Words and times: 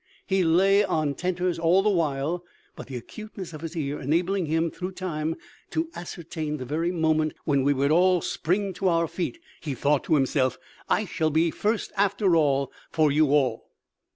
He 0.25 0.43
lay 0.43 0.83
on 0.83 1.13
tenters 1.13 1.59
all 1.59 1.83
the 1.83 1.89
while, 1.91 2.43
but 2.75 2.87
the 2.87 2.95
acuteness 2.97 3.53
of 3.53 3.61
his 3.61 3.77
ear 3.77 3.99
enabling 3.99 4.47
him, 4.47 4.71
through 4.71 4.93
time, 4.93 5.35
to 5.69 5.91
ascertain 5.93 6.57
the 6.57 6.65
very 6.65 6.91
moment 6.91 7.35
when 7.45 7.61
we 7.61 7.71
would 7.75 7.91
all 7.91 8.19
spring 8.19 8.73
to 8.73 8.87
our 8.87 9.07
feet, 9.07 9.37
he 9.61 9.75
thought 9.75 10.03
to 10.05 10.15
himself, 10.15 10.57
'I 10.89 11.05
shall 11.05 11.29
be 11.29 11.51
first 11.51 11.91
after 11.95 12.31
her, 12.31 12.65
for 12.89 13.11
you 13.11 13.27
all.' 13.29 13.69